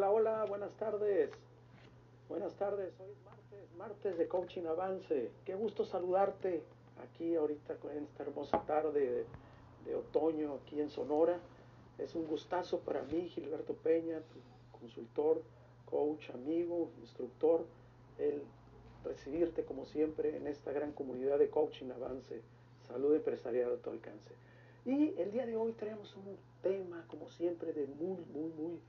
Hola, 0.00 0.12
hola, 0.12 0.44
buenas 0.46 0.72
tardes. 0.78 1.28
Buenas 2.26 2.54
tardes, 2.54 2.90
hoy 3.00 3.10
es 3.10 3.22
martes, 3.22 3.76
martes 3.76 4.16
de 4.16 4.28
Coaching 4.28 4.64
Avance. 4.64 5.30
Qué 5.44 5.54
gusto 5.54 5.84
saludarte 5.84 6.62
aquí 7.04 7.36
ahorita 7.36 7.76
en 7.94 8.04
esta 8.04 8.22
hermosa 8.22 8.62
tarde 8.62 9.26
de, 9.84 9.94
otoño 9.94 10.54
aquí 10.54 10.80
en 10.80 10.88
Sonora. 10.88 11.38
Es 11.98 12.14
un 12.14 12.26
gustazo 12.26 12.78
para 12.78 13.02
mí, 13.02 13.28
Gilberto 13.28 13.74
Peña, 13.74 14.20
tu 14.20 14.78
consultor, 14.78 15.42
coach, 15.84 16.30
amigo, 16.30 16.88
instructor, 17.02 17.66
el 18.16 18.42
recibirte 19.04 19.66
como 19.66 19.84
siempre 19.84 20.34
en 20.34 20.46
esta 20.46 20.72
gran 20.72 20.92
comunidad 20.92 21.38
de 21.38 21.50
Coaching 21.50 21.90
Avance, 21.90 22.40
salud 22.88 23.14
empresarial 23.14 23.74
a 23.74 23.76
tu 23.76 23.90
alcance. 23.90 24.32
Y 24.86 25.20
el 25.20 25.30
día 25.30 25.44
de 25.44 25.58
hoy 25.58 25.72
tenemos 25.72 26.16
un 26.16 26.38
tema, 26.62 27.04
como 27.08 27.28
siempre, 27.28 27.74
de 27.74 27.86
muy, 27.86 28.24
muy, 28.32 28.50
muy 28.52 28.80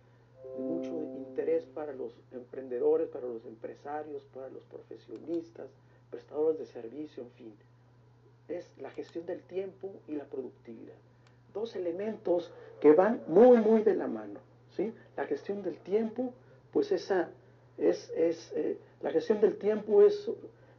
mucho 0.57 0.91
interés 1.17 1.65
para 1.73 1.93
los 1.93 2.13
emprendedores, 2.31 3.07
para 3.09 3.27
los 3.27 3.45
empresarios, 3.45 4.23
para 4.33 4.49
los 4.49 4.63
profesionistas, 4.65 5.67
prestadores 6.09 6.59
de 6.59 6.65
servicio, 6.67 7.23
en 7.23 7.31
fin. 7.31 7.53
Es 8.47 8.65
la 8.77 8.91
gestión 8.91 9.25
del 9.25 9.41
tiempo 9.43 9.91
y 10.07 10.13
la 10.13 10.25
productividad. 10.25 10.95
Dos 11.53 11.75
elementos 11.75 12.51
que 12.79 12.93
van 12.93 13.21
muy, 13.27 13.57
muy 13.57 13.83
de 13.83 13.95
la 13.95 14.07
mano. 14.07 14.39
¿sí? 14.75 14.93
La 15.15 15.25
gestión 15.25 15.63
del 15.63 15.77
tiempo, 15.77 16.33
pues 16.71 16.91
esa 16.91 17.29
es, 17.77 18.09
es 18.15 18.51
eh, 18.55 18.77
la 19.01 19.11
gestión 19.11 19.39
del 19.41 19.57
tiempo 19.57 20.01
es, 20.03 20.29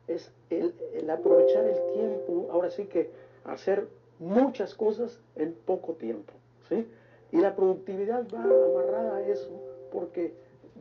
es 0.07 0.31
el, 0.51 0.75
el 0.95 1.09
aprovechar 1.11 1.65
el 1.65 1.93
tiempo, 1.95 2.49
ahora 2.51 2.71
sí 2.71 2.87
que 2.87 3.11
hacer 3.45 3.87
muchas 4.19 4.75
cosas 4.75 5.19
en 5.37 5.53
poco 5.53 5.95
tiempo. 5.95 6.33
¿sí? 6.69 6.87
Y 7.33 7.39
la 7.39 7.57
productividad 7.57 8.27
va 8.33 8.43
amarrada 8.45 9.17
a 9.17 9.27
eso 9.27 9.51
porque 9.91 10.35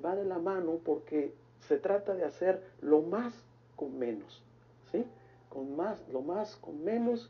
va 0.03 0.15
de 0.15 0.25
la 0.25 0.37
mano, 0.37 0.79
porque 0.83 1.33
se 1.61 1.77
trata 1.77 2.13
de 2.13 2.25
hacer 2.25 2.61
lo 2.81 3.01
más 3.01 3.33
con 3.75 3.97
menos, 3.97 4.43
¿sí? 4.91 5.05
Con 5.49 5.75
más, 5.75 6.03
lo 6.11 6.21
más 6.21 6.57
con 6.57 6.83
menos, 6.83 7.29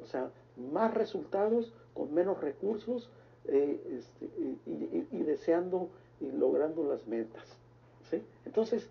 o 0.00 0.04
sea, 0.06 0.30
más 0.56 0.94
resultados 0.94 1.72
con 1.94 2.12
menos 2.12 2.40
recursos 2.40 3.10
eh, 3.46 3.80
este, 3.98 4.28
y, 4.66 5.22
deseando 5.22 5.88
y 6.20 6.30
logrando 6.30 6.84
las 6.84 7.06
metas, 7.06 7.44
¿sí? 8.10 8.22
Entonces, 8.44 8.88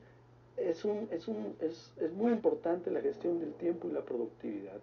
es, 0.58 0.83
un, 0.86 1.08
es, 1.11 1.28
un, 1.28 1.55
es, 1.61 1.94
es 1.98 2.11
muy 2.14 2.31
importante 2.31 2.89
la 2.89 3.02
gestión 3.02 3.39
del 3.39 3.53
tiempo 3.53 3.88
y 3.88 3.92
la 3.92 4.02
productividad. 4.02 4.80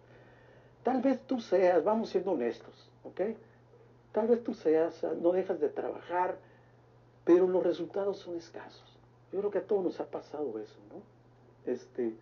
Tal 0.84 1.02
vez 1.02 1.20
tú 1.26 1.40
seas, 1.40 1.82
vamos 1.82 2.10
siendo 2.10 2.32
honestos, 2.32 2.90
¿ok? 3.04 3.20
Tal 4.14 4.28
vez 4.28 4.44
tú 4.44 4.54
seas, 4.54 5.04
no 5.20 5.32
dejas 5.32 5.58
de 5.58 5.68
trabajar, 5.68 6.36
pero 7.24 7.48
los 7.48 7.64
resultados 7.64 8.18
son 8.18 8.36
escasos. 8.36 8.96
Yo 9.32 9.40
creo 9.40 9.50
que 9.50 9.58
a 9.58 9.66
todos 9.66 9.82
nos 9.82 9.98
ha 9.98 10.04
pasado 10.04 10.56
eso, 10.60 10.78
¿no? 10.88 11.02
Este, 11.70 12.14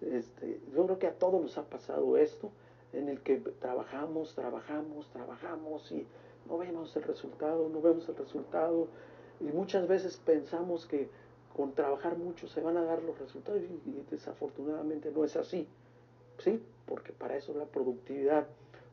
este, 0.00 0.58
yo 0.74 0.86
creo 0.86 0.98
que 0.98 1.08
a 1.08 1.12
todos 1.12 1.42
nos 1.42 1.58
ha 1.58 1.64
pasado 1.64 2.16
esto, 2.16 2.50
en 2.94 3.10
el 3.10 3.20
que 3.20 3.36
trabajamos, 3.36 4.34
trabajamos, 4.34 5.10
trabajamos 5.10 5.92
y 5.92 6.06
no 6.48 6.56
vemos 6.56 6.96
el 6.96 7.02
resultado, 7.02 7.68
no 7.68 7.82
vemos 7.82 8.08
el 8.08 8.16
resultado, 8.16 8.88
y 9.38 9.44
muchas 9.44 9.86
veces 9.86 10.16
pensamos 10.16 10.86
que 10.86 11.10
con 11.54 11.72
trabajar 11.74 12.16
mucho 12.16 12.48
se 12.48 12.62
van 12.62 12.78
a 12.78 12.84
dar 12.84 13.02
los 13.02 13.18
resultados 13.18 13.60
y, 13.60 13.90
y 13.90 14.06
desafortunadamente 14.10 15.10
no 15.10 15.22
es 15.22 15.36
así, 15.36 15.68
¿sí? 16.38 16.62
Porque 16.86 17.12
para 17.12 17.36
eso 17.36 17.52
es 17.52 17.58
la 17.58 17.66
productividad. 17.66 18.46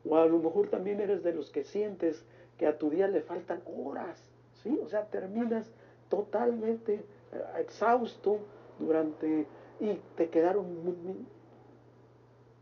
O 0.06 0.18
a 0.18 0.26
lo 0.26 0.38
mejor 0.38 0.68
también 0.68 1.00
eres 1.00 1.22
de 1.22 1.32
los 1.32 1.50
que 1.50 1.64
sientes 1.64 2.22
que 2.58 2.66
a 2.66 2.78
tu 2.78 2.90
día 2.90 3.08
le 3.08 3.20
faltan 3.20 3.62
horas, 3.66 4.22
¿sí? 4.62 4.78
O 4.82 4.88
sea, 4.88 5.06
terminas 5.06 5.70
totalmente 6.08 6.94
eh, 6.94 7.60
exhausto 7.60 8.38
durante 8.78 9.46
y 9.80 10.00
te 10.16 10.28
quedaron 10.28 11.26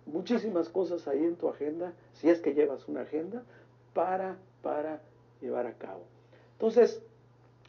muchísimas 0.07 0.69
cosas 0.69 1.07
ahí 1.09 1.25
en 1.25 1.37
tu 1.37 1.49
agenda, 1.49 1.93
si 2.15 2.31
es 2.31 2.41
que 2.41 2.55
llevas 2.55 2.89
una 2.89 3.03
agenda, 3.03 3.43
para, 3.93 4.37
para 4.63 5.01
llevar 5.41 5.67
a 5.67 5.75
cabo. 5.75 6.05
Entonces, 6.53 7.03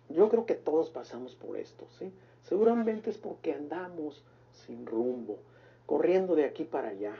yo 0.09 0.29
creo 0.29 0.45
que 0.45 0.55
todos 0.55 0.89
pasamos 0.89 1.35
por 1.35 1.57
esto, 1.57 1.87
¿sí? 1.99 2.11
Seguramente 2.43 3.09
es 3.09 3.17
porque 3.17 3.53
andamos 3.53 4.23
sin 4.65 4.85
rumbo, 4.85 5.37
corriendo 5.85 6.35
de 6.35 6.45
aquí 6.45 6.63
para 6.63 6.89
allá, 6.89 7.15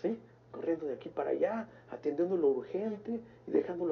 ¿sí? 0.00 0.18
Corriendo 0.50 0.86
de 0.86 0.94
aquí 0.94 1.08
para 1.08 1.30
allá, 1.30 1.68
atendiendo 1.90 2.36
lo 2.36 2.48
urgente 2.48 3.20
y 3.46 3.50
dejando 3.50 3.86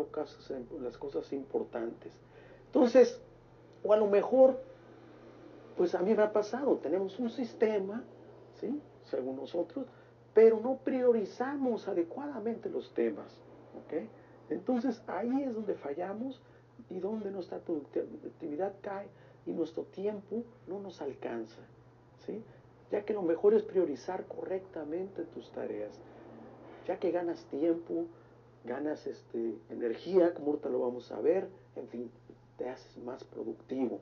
las 0.80 0.98
cosas 0.98 1.32
importantes. 1.32 2.12
Entonces, 2.66 3.20
o 3.82 3.92
a 3.92 3.96
lo 3.96 4.06
mejor, 4.06 4.60
pues 5.76 5.94
a 5.94 6.00
mí 6.00 6.14
me 6.14 6.22
ha 6.22 6.32
pasado, 6.32 6.76
tenemos 6.78 7.18
un 7.18 7.30
sistema, 7.30 8.02
¿sí? 8.60 8.80
según 9.04 9.36
nosotros, 9.36 9.86
pero 10.34 10.60
no 10.60 10.78
priorizamos 10.78 11.88
adecuadamente 11.88 12.68
los 12.68 12.92
temas. 12.94 13.32
¿ok? 13.84 14.02
Entonces 14.50 15.02
ahí 15.06 15.42
es 15.42 15.54
donde 15.54 15.74
fallamos 15.74 16.42
y 16.90 16.98
donde 16.98 17.30
nuestra 17.30 17.58
productividad 17.58 18.74
cae 18.80 19.08
y 19.46 19.52
nuestro 19.52 19.84
tiempo 19.84 20.44
no 20.66 20.80
nos 20.80 21.00
alcanza. 21.00 21.60
¿sí? 22.26 22.42
Ya 22.90 23.04
que 23.04 23.14
lo 23.14 23.22
mejor 23.22 23.54
es 23.54 23.62
priorizar 23.62 24.24
correctamente 24.26 25.22
tus 25.24 25.50
tareas 25.52 25.98
ya 26.86 26.98
que 26.98 27.10
ganas 27.10 27.44
tiempo, 27.44 28.06
ganas 28.64 29.06
este, 29.06 29.54
energía, 29.70 30.34
como 30.34 30.48
ahorita 30.48 30.68
lo 30.68 30.80
vamos 30.80 31.10
a 31.12 31.20
ver, 31.20 31.48
en 31.76 31.88
fin, 31.88 32.10
te 32.56 32.68
haces 32.68 32.96
más 32.98 33.22
productivo. 33.24 34.00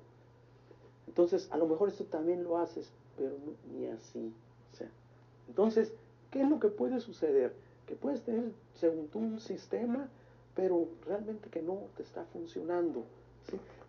Entonces, 1.07 1.49
a 1.51 1.57
lo 1.57 1.67
mejor 1.67 1.89
esto 1.89 2.05
también 2.05 2.45
lo 2.45 2.59
haces, 2.59 2.91
pero 3.17 3.35
ni 3.73 3.87
así. 3.87 4.33
O 4.73 4.77
sea, 4.77 4.89
entonces, 5.49 5.93
¿qué 6.31 6.43
es 6.43 6.49
lo 6.49 6.59
que 6.59 6.69
puede 6.69 7.01
suceder? 7.01 7.55
Que 7.87 7.95
puedes 7.95 8.23
tener, 8.23 8.53
según 8.75 9.09
tú, 9.09 9.19
un 9.19 9.41
sistema, 9.41 10.09
pero 10.55 10.89
realmente 11.07 11.51
que 11.51 11.63
no 11.63 11.79
te 11.97 12.03
está 12.03 12.25
funcionando. 12.33 13.05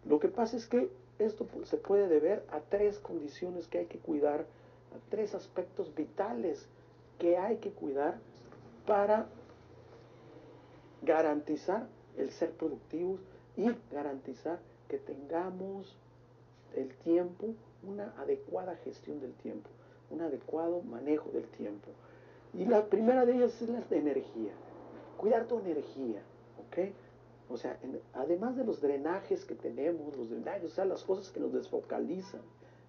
Lo 0.07 0.19
que 0.19 0.27
pasa 0.27 0.57
es 0.57 0.67
que 0.67 0.89
esto 1.19 1.47
se 1.63 1.77
puede 1.77 2.07
deber 2.07 2.45
a 2.49 2.59
tres 2.59 2.99
condiciones 2.99 3.67
que 3.67 3.79
hay 3.79 3.85
que 3.85 3.99
cuidar, 3.99 4.41
a 4.41 5.09
tres 5.09 5.33
aspectos 5.33 5.95
vitales 5.95 6.67
que 7.19 7.37
hay 7.37 7.57
que 7.57 7.71
cuidar 7.71 8.19
para 8.85 9.27
garantizar 11.01 11.87
el 12.17 12.31
ser 12.31 12.51
productivos 12.51 13.19
y 13.57 13.69
garantizar 13.91 14.59
que 14.87 14.97
tengamos 14.97 15.95
el 16.75 16.93
tiempo, 16.95 17.47
una 17.83 18.13
adecuada 18.17 18.75
gestión 18.77 19.19
del 19.21 19.33
tiempo, 19.33 19.69
un 20.09 20.21
adecuado 20.21 20.81
manejo 20.81 21.29
del 21.31 21.45
tiempo. 21.45 21.89
Y 22.53 22.65
la 22.65 22.85
primera 22.85 23.25
de 23.25 23.35
ellas 23.35 23.61
es 23.61 23.69
la 23.69 23.81
de 23.81 23.97
energía. 23.97 24.51
Cuidar 25.17 25.47
tu 25.47 25.59
energía, 25.59 26.21
¿ok? 26.67 26.89
O 27.49 27.57
sea, 27.57 27.77
además 28.13 28.55
de 28.55 28.65
los 28.65 28.81
drenajes 28.81 29.45
que 29.45 29.55
tenemos, 29.55 30.17
los 30.17 30.29
drenajes, 30.29 30.63
o 30.63 30.69
sea, 30.69 30.85
las 30.85 31.03
cosas 31.03 31.29
que 31.29 31.39
nos 31.39 31.53
desfocalizan 31.53 32.41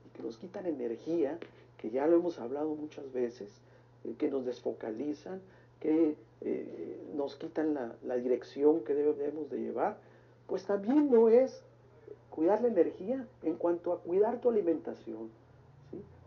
y 0.07 0.17
que 0.17 0.23
nos 0.23 0.39
quitan 0.39 0.67
energía, 0.67 1.39
que 1.79 1.91
ya 1.91 2.07
lo 2.07 2.17
hemos 2.17 2.39
hablado 2.39 2.75
muchas 2.75 3.13
veces, 3.13 3.51
eh, 4.05 4.15
que 4.19 4.31
nos 4.31 4.47
desfocalizan, 4.47 5.41
que 5.81 6.17
eh, 6.43 7.11
nos 7.15 7.37
quitan 7.37 7.75
la, 8.03 8.17
dirección 8.17 8.81
que 8.85 8.95
debemos 8.95 9.51
de 9.51 9.59
llevar, 9.59 9.99
pues 10.47 10.65
también 10.65 11.11
no 11.11 11.29
es 11.29 11.63
cuidar 12.31 12.61
la 12.63 12.69
energía 12.69 13.27
en 13.43 13.55
cuanto 13.55 13.93
a 13.93 14.01
cuidar 14.01 14.41
tu 14.41 14.51
alimentación. 14.51 15.31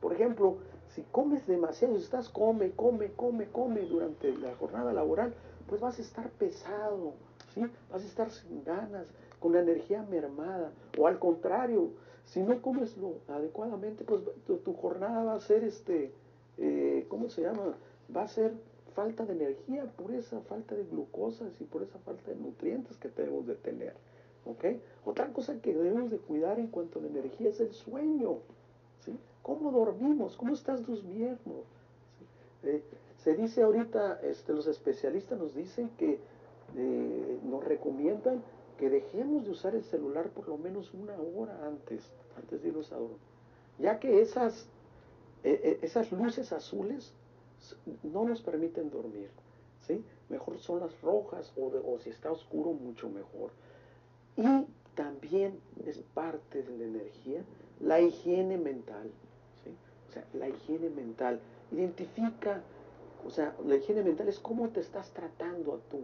Por 0.01 0.13
ejemplo, 0.13 0.57
si 0.89 1.03
comes 1.03 1.45
demasiado, 1.45 1.95
si 1.97 2.03
estás 2.03 2.29
come, 2.29 2.71
come, 2.71 3.11
come, 3.13 3.47
come 3.49 3.81
durante 3.81 4.35
la 4.37 4.55
jornada 4.55 4.93
laboral, 4.93 5.33
pues 5.67 5.81
vas 5.81 5.99
a 5.99 6.01
estar 6.01 6.29
pesado, 6.31 7.13
¿sí? 7.53 7.61
vas 7.91 8.03
a 8.03 8.07
estar 8.07 8.31
sin 8.31 8.63
ganas, 8.63 9.07
con 9.39 9.53
la 9.53 9.61
energía 9.61 10.03
mermada. 10.03 10.71
O 10.97 11.07
al 11.07 11.19
contrario, 11.19 11.91
si 12.25 12.41
no 12.41 12.61
comes 12.61 12.97
lo 12.97 13.15
adecuadamente, 13.27 14.03
pues 14.03 14.21
tu, 14.45 14.73
jornada 14.73 15.23
va 15.23 15.33
a 15.33 15.39
ser, 15.39 15.63
este, 15.63 16.11
eh, 16.57 17.05
¿cómo 17.07 17.29
se 17.29 17.41
llama? 17.41 17.75
Va 18.15 18.23
a 18.23 18.27
ser 18.27 18.53
falta 18.89 19.25
de 19.25 19.33
energía, 19.33 19.85
por 19.97 20.11
esa 20.11 20.41
falta 20.41 20.75
de 20.75 20.83
glucosas 20.83 21.59
y 21.59 21.63
por 21.63 21.83
esa 21.83 21.99
falta 21.99 22.31
de 22.31 22.37
nutrientes 22.37 22.97
que 22.97 23.09
debemos 23.09 23.47
de 23.47 23.55
tener. 23.55 23.93
¿ok? 24.45 24.65
Otra 25.05 25.31
cosa 25.31 25.61
que 25.61 25.73
debemos 25.73 26.11
de 26.11 26.17
cuidar 26.17 26.59
en 26.59 26.67
cuanto 26.67 26.99
a 26.99 27.01
la 27.01 27.07
energía 27.07 27.49
es 27.49 27.59
el 27.59 27.71
sueño. 27.73 28.39
¿sí? 28.99 29.17
¿Cómo 29.41 29.71
dormimos? 29.71 30.35
¿Cómo 30.37 30.53
estás 30.53 30.85
durmiendo? 30.85 31.63
Eh, 32.63 32.83
se 33.23 33.35
dice 33.35 33.63
ahorita, 33.63 34.19
este, 34.23 34.53
los 34.53 34.67
especialistas 34.67 35.37
nos 35.37 35.55
dicen 35.55 35.89
que 35.97 36.19
eh, 36.77 37.39
nos 37.43 37.63
recomiendan 37.63 38.41
que 38.77 38.89
dejemos 38.89 39.43
de 39.43 39.51
usar 39.51 39.75
el 39.75 39.83
celular 39.83 40.29
por 40.29 40.47
lo 40.47 40.57
menos 40.57 40.93
una 40.93 41.15
hora 41.17 41.67
antes, 41.67 42.01
antes 42.37 42.61
de 42.61 42.69
irnos 42.69 42.91
a 42.91 42.95
dormir. 42.95 43.17
Ya 43.77 43.99
que 43.99 44.21
esas, 44.21 44.67
eh, 45.43 45.79
esas 45.81 46.11
luces 46.11 46.51
azules 46.53 47.13
no 48.03 48.25
nos 48.25 48.41
permiten 48.41 48.89
dormir. 48.89 49.29
¿sí? 49.87 50.03
Mejor 50.29 50.59
son 50.59 50.79
las 50.81 51.01
rojas 51.01 51.51
o, 51.57 51.99
si 51.99 52.09
está 52.09 52.31
oscuro 52.31 52.71
mucho 52.71 53.09
mejor. 53.09 53.51
Y 54.37 54.65
también 54.95 55.59
es 55.85 55.99
parte 56.13 56.63
de 56.63 56.77
la 56.77 56.85
energía 56.85 57.43
la 57.79 57.99
higiene 58.01 58.57
mental. 58.57 59.09
¿sí? 59.63 59.71
O 60.09 60.13
sea, 60.13 60.25
la 60.33 60.49
higiene 60.49 60.89
mental. 60.89 61.39
Identifica, 61.71 62.61
o 63.25 63.29
sea, 63.29 63.55
la 63.65 63.75
higiene 63.75 64.03
mental 64.03 64.27
es 64.27 64.39
cómo 64.39 64.69
te 64.69 64.79
estás 64.79 65.11
tratando 65.11 65.75
a 65.75 65.89
tú. 65.89 66.01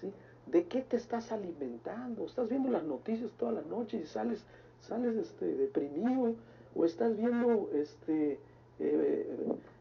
¿sí? 0.00 0.12
¿De 0.46 0.66
qué 0.66 0.82
te 0.82 0.96
estás 0.96 1.32
alimentando? 1.32 2.26
Estás 2.26 2.48
viendo 2.48 2.70
las 2.70 2.84
noticias 2.84 3.30
toda 3.32 3.52
la 3.52 3.62
noche 3.62 3.98
y 4.02 4.06
sales, 4.06 4.44
sales 4.80 5.16
este, 5.16 5.46
deprimido, 5.46 6.34
o 6.74 6.84
estás 6.84 7.16
viendo, 7.16 7.70
este, 7.72 8.38
eh, 8.78 9.36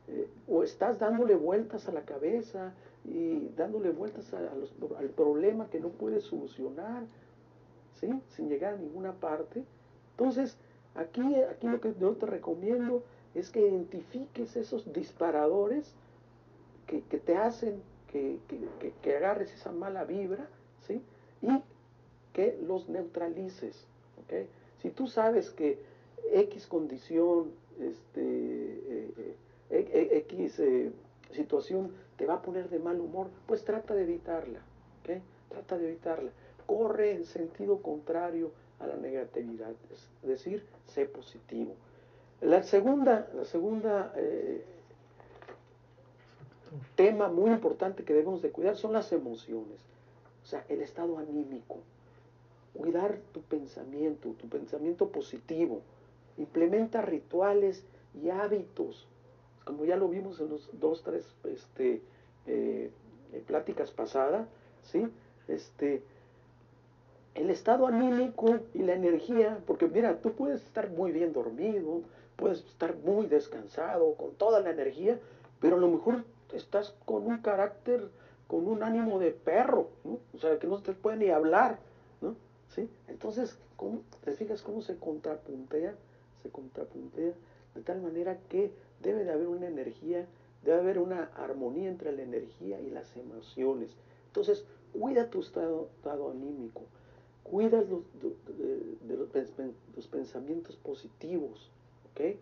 eh, 0.08 0.28
o 0.48 0.64
estás 0.64 1.00
dándole 1.00 1.36
vueltas 1.36 1.88
a 1.88 1.92
la 1.92 2.02
cabeza 2.02 2.74
y 3.04 3.50
dándole 3.56 3.92
vueltas 3.92 4.34
al 4.34 5.10
problema 5.16 5.70
que 5.70 5.80
no 5.80 5.90
puedes 5.90 6.24
solucionar, 6.24 7.04
¿sí? 8.00 8.10
sin 8.30 8.50
llegar 8.50 8.76
a 8.76 8.78
ninguna 8.78 9.14
parte. 9.14 9.64
Entonces, 10.12 10.58
aquí, 10.96 11.36
aquí 11.36 11.68
lo 11.68 11.82
que 11.82 11.94
yo 12.00 12.14
te 12.14 12.26
recomiendo 12.26 13.04
es 13.34 13.50
que 13.50 13.62
identifiques 13.62 14.56
esos 14.56 14.92
disparadores 14.94 15.94
que, 16.88 17.02
te 17.02 17.36
hacen 17.36 17.82
que, 18.12 18.40
que, 19.02 19.16
agarres 19.16 19.54
esa 19.54 19.72
mala 19.72 20.06
vibra, 20.06 20.48
¿sí? 20.88 21.02
Y 21.42 21.62
que 22.32 22.58
los 22.66 22.88
neutralices, 22.88 23.88
¿ok? 24.24 24.48
Si 24.82 24.90
tú 24.92 25.08
sabes 25.08 25.50
que 25.50 25.80
X 26.32 26.68
condición, 26.68 27.52
este, 27.80 28.22
eh, 28.22 29.14
eh, 29.18 29.36
X 29.70 30.60
eh, 30.60 30.92
situación 31.32 31.92
te 32.18 32.26
va 32.26 32.36
a 32.36 32.42
poner 32.42 32.70
de 32.70 32.80
mal 32.80 33.00
humor, 33.00 33.28
pues 33.46 33.64
trata 33.64 33.94
de 33.94 34.04
evitarla, 34.04 34.60
¿ok? 35.02 35.22
Trata 35.50 35.78
de 35.78 35.90
evitarla. 35.90 36.32
Corre 36.66 37.12
en 37.12 37.26
sentido 37.26 37.82
contrario 37.82 38.52
a 38.80 38.88
la 38.88 38.96
negatividad, 38.96 39.74
es 39.92 40.28
decir, 40.28 40.66
sé 40.86 41.06
positivo. 41.06 41.74
La 42.42 42.64
segunda, 42.64 43.30
la 43.34 43.46
segunda 43.46 44.14
tema 46.96 47.28
muy 47.30 47.52
importante 47.52 48.04
que 48.04 48.14
debemos 48.14 48.42
de 48.42 48.52
cuidar 48.52 48.76
son 48.76 48.94
las 48.94 49.12
emociones, 49.12 49.80
o 50.44 50.48
sea, 50.48 50.66
el 50.70 50.82
estado 50.82 51.18
anímico. 51.18 51.78
Cuidar 52.74 53.20
tu 53.32 53.42
pensamiento, 53.42 54.30
tu 54.32 54.50
pensamiento 54.50 55.10
positivo. 55.10 55.82
Implementa 56.38 57.02
rituales 57.02 57.84
y 58.22 58.30
hábitos, 58.30 59.08
como 59.66 59.84
ya 59.84 59.98
lo 59.98 60.08
vimos 60.08 60.40
en 60.40 60.50
los 60.50 60.70
dos, 60.80 61.04
tres 61.04 61.26
este, 61.44 62.02
eh, 62.48 62.92
pláticas 63.48 63.92
pasadas, 63.92 64.48
¿sí? 64.84 65.08
Este, 65.48 66.02
el 67.34 67.50
estado 67.50 67.88
anímico 67.88 68.60
y 68.74 68.84
la 68.84 68.94
energía, 68.94 69.60
porque 69.68 69.88
mira, 69.88 70.22
tú 70.22 70.32
puedes 70.32 70.64
estar 70.64 70.90
muy 70.90 71.12
bien 71.12 71.34
dormido, 71.34 72.02
puedes 72.38 72.60
estar 72.66 72.96
muy 72.96 73.28
descansado, 73.28 74.14
con 74.16 74.32
toda 74.36 74.62
la 74.62 74.70
energía, 74.70 75.20
pero 75.60 75.76
a 75.76 75.80
lo 75.80 75.90
mejor 75.90 76.24
estás 76.54 76.96
con 77.06 77.26
un 77.26 77.40
carácter, 77.40 78.08
con 78.48 78.68
un 78.68 78.84
ánimo 78.84 79.20
de 79.20 79.32
perro, 79.32 79.90
¿no? 80.04 80.20
O 80.34 80.40
sea, 80.40 80.58
que 80.60 80.68
no 80.68 80.82
te 80.82 80.94
puede 80.94 81.18
ni 81.18 81.30
hablar, 81.30 81.80
¿no? 82.22 82.36
¿Sí? 82.74 82.90
Entonces, 83.08 83.58
¿cómo, 83.76 84.02
¿te 84.24 84.34
fijas 84.34 84.62
cómo 84.62 84.82
se 84.82 84.96
contrapuntea? 84.98 85.96
Se 86.44 86.50
contrapuntea 86.50 87.34
de 87.74 87.82
tal 87.82 88.02
manera 88.02 88.38
que 88.50 88.72
debe 89.02 89.24
de 89.24 89.32
haber 89.32 89.48
una 89.48 89.68
energía, 89.68 90.26
debe 90.64 90.80
haber 90.80 91.00
una 91.00 91.26
armonía 91.36 91.90
entre 91.90 92.12
la 92.12 92.24
energía 92.24 92.80
y 92.82 92.90
las 92.90 93.16
emociones. 93.18 93.96
Entonces, 94.28 94.66
cuida 94.94 95.30
tu 95.30 95.40
estado, 95.40 95.90
estado 95.98 96.32
anímico, 96.32 96.84
cuida 97.44 97.82
los, 97.82 98.04
de, 98.22 99.16
los, 99.16 100.08
pensamientos 100.08 100.76
positivos. 100.78 101.72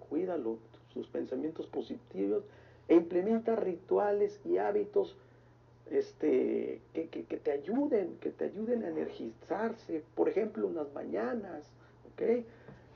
Cuídalo, 0.07 0.57
sus 0.93 1.07
pensamientos 1.07 1.65
positivos 1.65 2.43
e 2.87 2.95
implementa 2.95 3.55
rituales 3.55 4.39
y 4.45 4.57
hábitos 4.57 5.15
este, 5.89 6.81
que, 6.93 7.07
te 7.07 7.51
ayuden, 7.51 8.17
que 8.21 8.29
te 8.29 8.45
ayuden 8.45 8.83
a 8.83 8.89
energizarse, 8.89 10.03
por 10.15 10.29
ejemplo, 10.29 10.67
en 10.67 10.75
las 10.75 10.93
mañanas. 10.93 11.71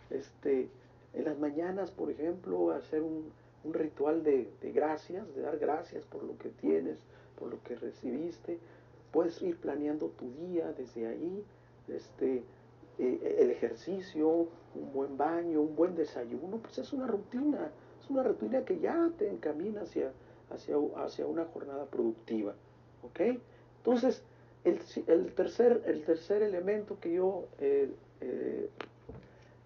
Este, 0.10 0.70
en 1.14 1.26
las 1.26 1.38
mañanas, 1.40 1.92
por 1.92 2.12
ejemplo, 2.12 2.72
hacer 2.72 3.02
un, 3.02 3.32
ritual 3.74 4.24
de, 4.24 4.50
gracias, 4.62 5.34
de 5.36 5.42
dar 5.42 5.58
gracias 5.58 6.06
por 6.06 6.24
lo 6.24 6.38
que 6.38 6.50
tienes, 6.50 7.00
por 7.40 7.50
lo 7.50 7.62
que 7.64 7.76
recibiste. 7.76 8.60
Puedes 9.12 9.42
ir 9.42 9.58
planeando 9.58 10.08
tu 10.08 10.30
día 10.34 10.72
desde 10.74 11.08
ahí, 11.08 11.44
este, 11.88 12.44
eh, 13.00 13.38
el 13.40 13.52
ejercicio, 13.52 14.48
un 14.76 14.94
buen 14.94 15.18
baño, 15.18 15.62
un 15.62 15.76
buen 15.76 15.96
desayuno, 15.96 16.58
pues 16.58 16.78
es 16.78 16.94
una 16.94 17.08
rutina, 17.08 17.72
una 18.10 18.24
rutina 18.24 18.64
que 18.64 18.80
ya 18.80 19.12
te 19.18 19.30
encamina 19.30 19.82
hacia, 19.82 20.12
hacia, 20.50 20.76
hacia 20.98 21.26
una 21.26 21.46
jornada 21.46 21.86
productiva. 21.86 22.54
¿Ok? 23.04 23.20
Entonces, 23.78 24.24
el, 24.64 25.34
tercer, 25.34 25.84
el 25.86 26.04
tercer 26.04 26.42
elemento 26.42 27.00
que 27.00 27.14
yo 27.14 27.46
eh, 27.60 27.90
eh, 28.22 28.70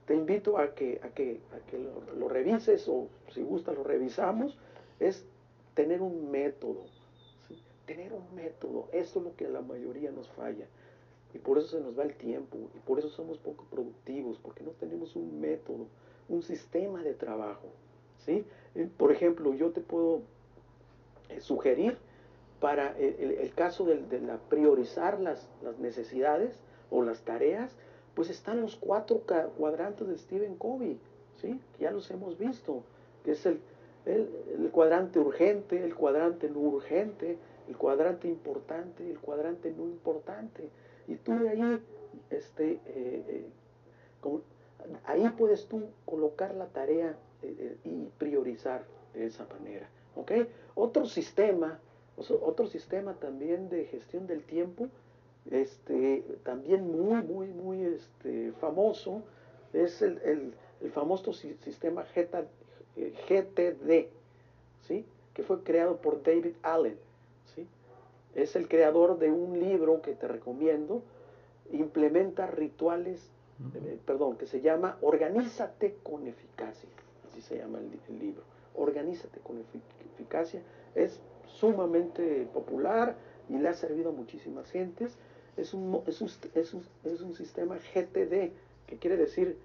te 0.05 0.15
invito 0.15 0.57
a 0.57 0.73
que, 0.73 0.99
a 1.03 1.09
que, 1.09 1.39
a 1.53 1.69
que 1.69 1.77
lo, 2.17 2.27
revises 2.27 2.87
o 2.87 3.07
si 3.33 3.41
gusta 3.41 3.71
lo 3.71 3.83
revisamos, 3.83 4.57
es 4.99 5.25
tener 5.73 6.01
un 6.01 6.31
método. 6.31 6.85
Tener 7.85 8.13
un 8.13 8.35
método. 8.35 8.87
Eso 8.91 9.19
es 9.19 9.25
lo 9.25 9.35
que 9.35 9.45
a 9.45 9.49
la 9.49 9.61
mayoría 9.61 10.11
nos 10.11 10.29
falla. 10.29 10.65
Y 11.33 11.37
por 11.37 11.57
eso 11.57 11.77
se 11.77 11.79
nos 11.81 11.97
va 11.97 12.03
el 12.03 12.15
tiempo. 12.15 12.57
Y 12.75 12.79
por 12.79 12.99
eso 12.99 13.09
somos 13.09 13.37
poco 13.37 13.65
productivos. 13.69 14.37
Porque 14.41 14.63
no 14.63 14.71
tenemos 14.71 15.15
un 15.15 15.39
método, 15.39 15.87
un 16.29 16.41
sistema 16.41 17.03
de 17.03 17.13
trabajo. 17.13 17.69
¿sí? 18.25 18.45
Eh, 18.75 18.89
por 18.97 19.11
ejemplo, 19.11 19.53
yo 19.53 19.71
te 19.71 19.81
puedo 19.81 20.21
eh, 21.29 21.41
sugerir 21.41 21.97
para 22.61 22.95
el, 22.97 23.51
caso 23.55 23.85
de, 23.85 24.21
la 24.21 24.37
priorizar 24.37 25.19
las, 25.19 25.49
necesidades 25.79 26.55
o 26.91 27.01
las 27.01 27.21
tareas, 27.23 27.75
pues 28.15 28.29
están 28.29 28.61
los 28.61 28.75
cuatro 28.75 29.21
cuadrantes 29.57 30.07
de 30.07 30.17
Stephen 30.17 30.55
Covey, 30.55 30.99
¿sí? 31.37 31.59
que 31.73 31.83
ya 31.83 31.91
los 31.91 32.09
hemos 32.11 32.37
visto, 32.37 32.83
que 33.23 33.31
es 33.31 33.45
el, 33.45 33.59
el, 34.05 34.69
cuadrante 34.71 35.19
urgente, 35.19 35.83
el 35.83 35.95
cuadrante 35.95 36.49
no 36.49 36.59
urgente, 36.59 37.37
el 37.67 37.77
cuadrante 37.77 38.27
importante, 38.27 39.09
el 39.09 39.19
cuadrante 39.19 39.71
no 39.71 39.83
importante. 39.83 40.69
Y 41.07 41.15
tú 41.15 41.37
de 41.39 41.49
ahí, 41.49 41.81
este, 42.29 42.79
eh, 42.85 43.45
ahí 45.05 45.29
puedes 45.37 45.67
tú 45.67 45.83
colocar 46.05 46.53
la 46.55 46.67
tarea 46.67 47.15
y 47.83 48.05
priorizar 48.17 48.83
de 49.13 49.25
esa 49.27 49.45
manera. 49.45 49.87
¿ok? 50.15 50.31
Otro 50.75 51.05
sistema, 51.05 51.79
otro 52.17 52.67
sistema 52.67 53.13
también 53.15 53.69
de 53.69 53.85
gestión 53.85 54.27
del 54.27 54.43
tiempo, 54.43 54.89
este, 55.49 56.23
también 56.43 56.89
muy, 56.91 57.21
muy, 57.23 57.47
muy 57.47 57.81
este, 57.83 58.51
famoso, 58.59 59.23
es 59.73 60.01
el, 60.01 60.53
famoso 60.93 61.33
sistema 61.33 62.03
GTD, 62.15 64.07
¿sí? 64.87 65.05
que 65.33 65.43
fue 65.43 65.63
creado 65.63 65.97
por 65.97 66.23
David 66.23 66.53
Allen. 66.63 66.97
¿sí? 67.55 67.67
Es 68.35 68.55
el 68.55 68.67
creador 68.67 69.19
de 69.19 69.31
un 69.31 69.59
libro 69.59 70.01
que 70.01 70.13
te 70.13 70.27
recomiendo, 70.27 71.01
implementa 71.71 72.47
rituales, 72.47 73.29
eh, 73.75 73.99
perdón, 74.05 74.37
que 74.37 74.47
se 74.47 74.61
llama 74.61 74.97
Organízate 75.01 75.97
con 76.03 76.27
eficacia 76.27 76.89
así 77.31 77.41
se 77.41 77.57
llama 77.57 77.79
el, 77.79 78.19
libro. 78.19 78.43
Organízate 78.75 79.39
con 79.39 79.63
eficacia. 80.15 80.61
Es 80.95 81.19
sumamente 81.45 82.47
popular 82.53 83.15
y 83.49 83.57
le 83.57 83.69
ha 83.69 83.73
servido 83.73 84.09
a 84.09 84.13
muchísimas 84.13 84.69
gentes. 84.71 85.17
Es 85.57 85.73
un, 85.73 86.01
es 86.07 86.21
un, 86.21 86.29
es 86.55 86.73
un, 86.73 86.83
es 87.03 87.21
un 87.21 87.35
sistema 87.35 87.77
GTD, 87.77 88.51
que 88.87 88.97
quiere 88.99 89.17
decir 89.17 89.57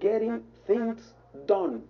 Getting 0.00 0.42
Things 0.66 1.14
Done. 1.46 1.82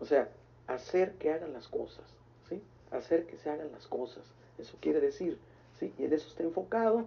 O 0.00 0.04
sea, 0.04 0.28
hacer 0.66 1.12
que 1.14 1.32
hagan 1.32 1.52
las 1.52 1.68
cosas. 1.68 2.04
¿sí? 2.48 2.60
Hacer 2.90 3.26
que 3.26 3.36
se 3.36 3.50
hagan 3.50 3.70
las 3.72 3.86
cosas. 3.86 4.24
Eso 4.58 4.76
quiere 4.80 5.00
decir. 5.00 5.38
¿sí? 5.78 5.92
Y 5.98 6.04
en 6.04 6.12
eso 6.12 6.28
está 6.28 6.42
enfocado. 6.42 7.06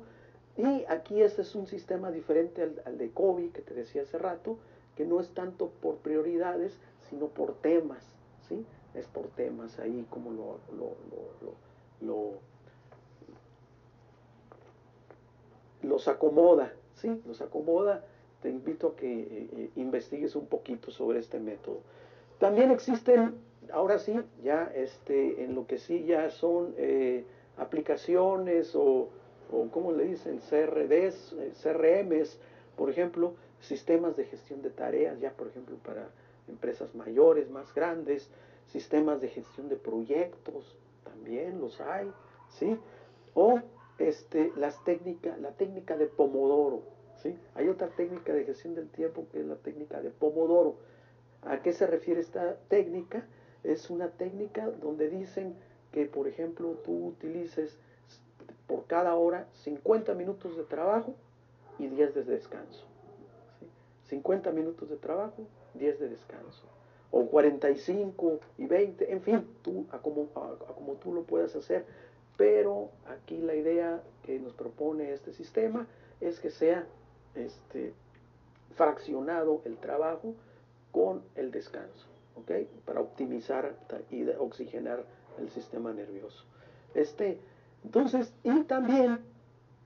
Y 0.58 0.86
aquí 0.90 1.22
este 1.22 1.44
es 1.44 1.54
un 1.56 1.68
sistema 1.68 2.12
diferente 2.12 2.64
al, 2.64 2.82
al 2.86 2.98
de 2.98 3.12
COVID 3.12 3.52
que 3.52 3.62
te 3.62 3.74
decía 3.74 4.02
hace 4.02 4.18
rato, 4.18 4.58
que 4.96 5.06
no 5.06 5.20
es 5.20 5.30
tanto 5.30 5.70
por 5.82 5.98
prioridades, 5.98 6.80
sino 7.10 7.28
por 7.28 7.54
temas, 7.56 8.04
¿sí? 8.50 8.66
Es 8.96 9.06
por 9.06 9.28
temas 9.28 9.78
ahí 9.80 10.06
como 10.10 10.32
lo, 10.32 10.60
lo, 12.02 12.34
los 15.98 16.08
acomoda, 16.08 16.72
¿sí? 16.94 17.24
Los 17.26 17.42
acomoda. 17.42 18.06
Te 18.44 18.50
invito 18.50 18.90
a 18.90 18.96
que 18.96 19.20
eh, 19.20 19.50
eh, 19.52 19.70
investigues 19.78 20.36
un 20.36 20.46
poquito 20.46 20.92
sobre 20.92 21.18
este 21.18 21.40
método. 21.40 21.80
También 22.38 22.70
existen, 22.70 23.34
ahora 23.74 23.98
sí, 23.98 24.16
ya 24.44 24.72
este, 24.76 25.44
en 25.44 25.56
lo 25.56 25.66
que 25.66 25.80
sí 25.80 26.06
ya 26.06 26.30
son 26.30 26.76
eh, 26.78 27.26
aplicaciones 27.58 28.76
o, 28.76 29.10
o, 29.52 29.68
¿cómo 29.72 29.92
le 29.92 30.04
dicen? 30.04 30.38
CRDs, 30.38 31.36
CRMs, 31.64 32.38
por 32.76 32.92
ejemplo, 32.92 33.34
sistemas 33.60 34.16
de 34.16 34.26
gestión 34.26 34.62
de 34.62 34.70
tareas, 34.70 35.20
ya 35.20 35.32
por 35.32 35.48
ejemplo 35.48 35.78
para 35.78 36.10
empresas 36.48 36.94
mayores, 36.94 37.50
más 37.50 37.74
grandes, 37.74 38.30
sistemas 38.68 39.20
de 39.20 39.30
gestión 39.30 39.68
de 39.68 39.78
proyectos, 39.78 40.76
también 41.04 41.60
los 41.60 41.82
hay, 41.82 42.12
¿sí? 42.50 42.78
O 43.34 43.62
este, 44.00 44.52
las 44.56 44.84
técnicas, 44.84 45.40
la 45.40 45.52
técnica 45.52 45.98
de 45.98 46.08
Pomodoro, 46.08 46.84
¿sí? 47.22 47.38
Hay 47.56 47.68
otra 47.68 47.88
técnica 47.90 48.34
de 48.34 48.46
gestión 48.46 48.76
del 48.76 48.90
tiempo 48.90 49.26
que 49.32 49.40
es 49.40 49.46
la 49.46 49.56
técnica 49.56 50.02
de 50.02 50.10
Pomodoro. 50.10 50.76
¿A 51.44 51.62
qué 51.62 51.74
se 51.74 51.88
refiere 51.88 52.22
esta 52.22 52.56
técnica? 52.68 53.26
Es 53.64 53.90
una 53.90 54.10
técnica 54.10 54.70
donde 54.82 55.10
dicen 55.10 55.56
que, 55.92 56.06
por 56.06 56.28
ejemplo, 56.28 56.78
tú 56.84 57.08
utilices 57.08 57.78
por 58.68 58.86
cada 58.86 59.16
hora 59.16 59.48
50 59.54 60.14
minutos 60.14 60.58
de 60.58 60.64
trabajo 60.64 61.16
y 61.80 61.88
10 61.88 62.16
de 62.16 62.24
descanso. 62.24 62.86
50 64.08 64.52
minutos 64.52 64.90
de 64.90 64.98
trabajo, 64.98 65.48
10 65.76 66.00
de 66.00 66.10
descanso. 66.10 66.64
O 67.12 67.26
45 67.28 68.40
y 68.58 68.66
20, 68.66 69.12
en 69.12 69.22
fin, 69.22 69.48
tú, 69.62 69.86
a 69.92 70.00
como, 70.00 70.28
como 70.28 70.94
tú 70.94 71.14
lo 71.14 71.24
puedas 71.24 71.56
hacer. 71.56 71.86
Pero 72.38 72.92
aquí 73.08 73.38
la 73.38 73.56
idea 73.56 74.02
que 74.24 74.40
nos 74.40 74.54
propone 74.54 75.12
este 75.12 75.34
sistema 75.34 75.88
es 76.22 76.40
que 76.40 76.52
sea 76.52 76.86
este, 77.36 77.94
fraccionado 78.76 79.62
el 79.66 79.78
trabajo 79.78 80.36
con 80.92 81.24
el 81.36 81.52
descanso, 81.52 82.08
¿ok? 82.36 82.52
Para 82.86 83.02
optimizar 83.02 83.76
y 84.12 84.28
oxigenar 84.30 85.04
el 85.40 85.50
sistema 85.50 85.92
nervioso. 85.94 86.46
Este, 86.94 87.40
entonces, 87.84 88.34
y 88.44 88.64
también 88.64 89.20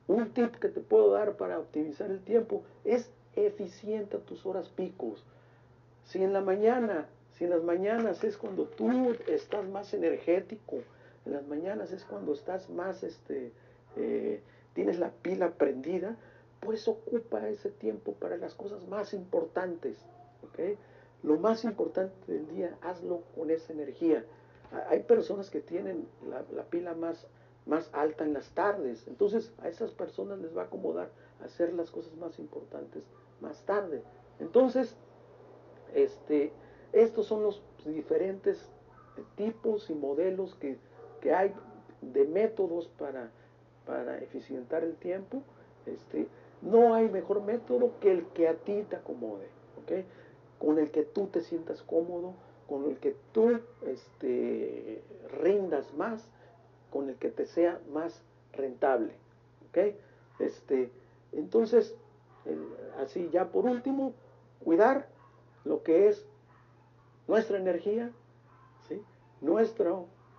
un 0.07 0.29
tip 0.33 0.55
que 0.55 0.69
te 0.69 0.81
puedo 0.81 1.11
dar 1.11 1.37
para 1.37 1.59
optimizar 1.59 2.11
el 2.11 2.21
tiempo 2.21 2.63
es 2.83 3.09
eficiente 3.35 4.17
tus 4.19 4.45
horas 4.45 4.69
picos. 4.69 5.23
Si 6.05 6.21
en 6.23 6.33
la 6.33 6.41
mañana, 6.41 7.07
si 7.33 7.45
en 7.45 7.51
las 7.51 7.63
mañanas 7.63 8.23
es 8.23 8.37
cuando 8.37 8.65
tú 8.65 9.15
estás 9.27 9.67
más 9.69 9.93
energético, 9.93 10.79
en 11.25 11.33
las 11.33 11.47
mañanas 11.47 11.91
es 11.91 12.03
cuando 12.05 12.33
estás 12.33 12.69
más, 12.69 13.03
este, 13.03 13.51
eh, 13.95 14.41
tienes 14.73 14.99
la 14.99 15.11
pila 15.11 15.51
prendida, 15.51 16.17
pues 16.59 16.87
ocupa 16.87 17.47
ese 17.49 17.69
tiempo 17.69 18.13
para 18.13 18.37
las 18.37 18.53
cosas 18.55 18.87
más 18.87 19.13
importantes. 19.13 19.97
¿okay? 20.49 20.77
Lo 21.23 21.37
más 21.37 21.63
importante 21.63 22.13
del 22.31 22.47
día, 22.47 22.77
hazlo 22.81 23.23
con 23.35 23.51
esa 23.51 23.73
energía. 23.73 24.25
Hay 24.89 25.03
personas 25.03 25.49
que 25.49 25.59
tienen 25.59 26.07
la, 26.27 26.43
la 26.55 26.63
pila 26.63 26.93
más, 26.93 27.27
más 27.65 27.89
alta 27.93 28.23
en 28.23 28.33
las 28.33 28.49
tardes, 28.51 29.05
entonces 29.07 29.51
a 29.61 29.67
esas 29.67 29.91
personas 29.91 30.39
les 30.39 30.55
va 30.55 30.61
a 30.61 30.65
acomodar 30.65 31.09
hacer 31.43 31.73
las 31.73 31.91
cosas 31.91 32.15
más 32.15 32.39
importantes 32.39 33.03
más 33.41 33.65
tarde. 33.65 34.03
Entonces, 34.39 34.95
este, 35.93 36.51
estos 36.93 37.27
son 37.27 37.43
los 37.43 37.61
diferentes 37.85 38.69
tipos 39.35 39.89
y 39.89 39.93
modelos 39.93 40.55
que, 40.55 40.77
hay 41.29 41.53
de 42.01 42.25
métodos 42.25 42.87
para, 42.97 43.29
para 43.85 44.17
eficientar 44.19 44.83
el 44.83 44.95
tiempo. 44.95 45.43
Este, 45.85 46.27
no 46.61 46.93
hay 46.93 47.09
mejor 47.09 47.41
método 47.43 47.93
que 47.99 48.11
el 48.11 48.25
que 48.27 48.47
a 48.47 48.55
ti 48.55 48.83
te 48.89 48.95
acomode, 48.95 49.47
¿ok? 49.81 50.05
Con 50.59 50.79
el 50.79 50.91
que 50.91 51.03
tú 51.03 51.27
te 51.27 51.41
sientas 51.41 51.81
cómodo, 51.81 52.33
con 52.67 52.89
el 52.89 52.97
que 52.97 53.15
tú 53.31 53.59
este, 53.85 55.03
rindas 55.41 55.93
más, 55.95 56.29
con 56.91 57.09
el 57.09 57.15
que 57.15 57.29
te 57.29 57.45
sea 57.45 57.79
más 57.91 58.21
rentable, 58.53 59.13
¿ok? 59.69 59.95
Este, 60.39 60.91
entonces, 61.31 61.95
así 62.99 63.29
ya 63.31 63.51
por 63.51 63.65
último, 63.65 64.13
cuidar 64.63 65.07
lo 65.63 65.83
que 65.83 66.09
es 66.09 66.25
nuestra 67.27 67.57
energía, 67.57 68.11
¿sí? 68.87 69.01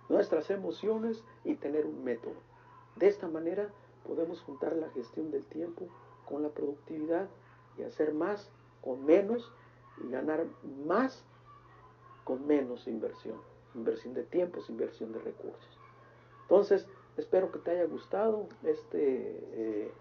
Nuestras 0.09 0.49
emociones 0.49 1.23
y 1.43 1.55
tener 1.55 1.85
un 1.85 2.03
método. 2.03 2.35
De 2.95 3.07
esta 3.07 3.27
manera 3.27 3.69
podemos 4.05 4.41
juntar 4.41 4.75
la 4.75 4.89
gestión 4.89 5.31
del 5.31 5.45
tiempo 5.45 5.87
con 6.25 6.43
la 6.43 6.49
productividad 6.49 7.27
y 7.77 7.83
hacer 7.83 8.13
más 8.13 8.49
con 8.81 9.05
menos 9.05 9.51
y 10.03 10.09
ganar 10.09 10.45
más 10.85 11.23
con 12.23 12.45
menos 12.45 12.87
inversión. 12.87 13.37
Inversión 13.75 14.13
de 14.13 14.23
tiempos, 14.23 14.69
inversión 14.69 15.11
de 15.13 15.19
recursos. 15.19 15.79
Entonces, 16.43 16.87
espero 17.17 17.51
que 17.51 17.59
te 17.59 17.71
haya 17.71 17.85
gustado 17.85 18.47
este... 18.63 19.39
Eh, 19.53 19.91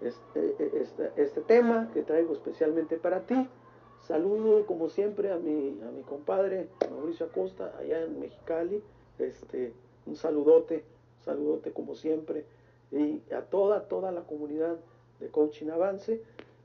este, 0.00 0.80
este, 0.80 1.12
este, 1.16 1.40
tema 1.42 1.90
que 1.92 2.02
traigo 2.02 2.32
especialmente 2.32 2.96
para 2.96 3.20
ti. 3.26 3.48
Saludo 4.06 4.66
como 4.66 4.88
siempre 4.88 5.30
a 5.30 5.36
mi, 5.36 5.80
a 5.82 5.90
mi 5.90 6.02
compadre 6.02 6.68
Mauricio 6.90 7.26
Acosta 7.26 7.74
allá 7.78 8.02
en 8.02 8.20
Mexicali. 8.20 8.82
Este, 9.18 9.72
un 10.06 10.16
saludote, 10.16 10.84
saludote 11.24 11.72
como 11.72 11.94
siempre. 11.94 12.44
Y 12.90 13.22
a 13.32 13.42
toda, 13.42 13.86
toda 13.88 14.10
la 14.10 14.22
comunidad 14.22 14.76
de 15.20 15.28
Coaching 15.28 15.68
Avance. 15.68 16.22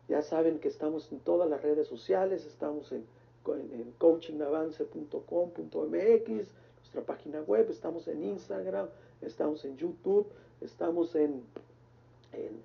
Ya 0.07 0.21
saben 0.21 0.59
que 0.59 0.67
estamos 0.67 1.11
en 1.11 1.19
todas 1.19 1.49
las 1.49 1.61
redes 1.61 1.87
sociales, 1.87 2.45
estamos 2.45 2.91
en, 2.91 3.05
en, 3.47 3.93
coachingavance.com.mx, 3.97 6.53
nuestra 6.77 7.01
página 7.05 7.41
web, 7.41 7.67
estamos 7.71 8.07
en 8.07 8.23
Instagram, 8.23 8.87
estamos 9.21 9.65
en 9.65 9.77
YouTube, 9.77 10.27
estamos 10.61 11.15
en, 11.15 11.41
en 12.33 12.61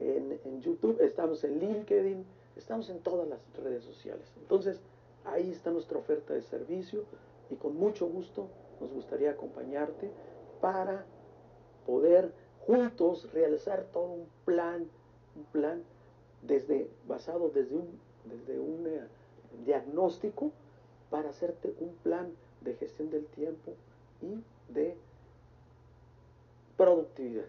en, 0.00 0.62
YouTube, 0.62 1.00
estamos 1.00 1.42
en 1.44 1.58
LinkedIn, 1.58 2.24
estamos 2.58 2.90
en 2.90 2.98
todas 3.00 3.28
las 3.28 3.40
redes 3.62 3.84
sociales. 3.84 4.26
Entonces, 4.36 4.80
ahí 5.24 5.50
está 5.50 5.70
nuestra 5.70 5.98
oferta 5.98 6.34
de 6.34 6.42
servicio 6.42 7.04
y 7.50 7.54
con 7.54 7.76
mucho 7.76 8.06
gusto 8.06 8.48
nos 8.80 8.92
gustaría 8.92 9.30
acompañarte 9.30 10.10
para 10.60 11.04
poder 11.86 12.32
juntos 12.66 13.32
realizar 13.32 13.86
todo 13.92 14.10
un 14.10 14.26
plan, 14.44 14.86
un 15.36 15.44
plan 15.52 15.82
desde, 16.42 16.90
basado 17.06 17.48
desde 17.48 17.76
un, 17.76 17.98
desde 18.24 18.58
un 18.58 18.86
eh, 18.86 19.00
diagnóstico 19.64 20.50
para 21.10 21.30
hacerte 21.30 21.74
un 21.80 21.94
plan 22.02 22.30
de 22.60 22.74
gestión 22.74 23.10
del 23.10 23.26
tiempo 23.26 23.72
y 24.20 24.42
de 24.72 24.96
productividad. 26.76 27.46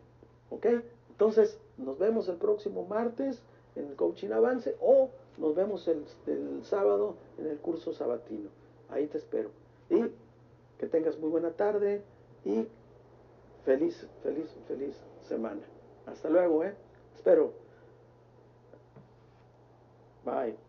¿Ok? 0.49 0.65
Entonces, 1.09 1.59
nos 1.77 1.97
vemos 1.99 2.29
el 2.29 2.37
próximo 2.37 2.85
martes 2.85 3.41
en 3.75 3.95
Coaching 3.95 4.31
Avance 4.31 4.75
o 4.81 5.09
nos 5.37 5.55
vemos 5.55 5.87
el, 5.87 6.05
sábado 6.63 7.15
en 7.37 7.47
el 7.47 7.57
curso 7.59 7.93
sabatino. 7.93 8.49
Ahí 8.89 9.07
te 9.07 9.17
espero. 9.17 9.51
Y 9.89 10.11
que 10.77 10.87
tengas 10.87 11.17
muy 11.19 11.29
buena 11.29 11.51
tarde 11.51 12.03
y 12.45 12.67
feliz, 13.65 14.07
feliz, 14.23 14.49
feliz 14.67 14.95
semana. 15.27 15.61
Hasta 16.05 16.29
luego, 16.29 16.63
¿eh? 16.63 16.75
Espero. 17.15 17.53
Bye. 20.25 20.68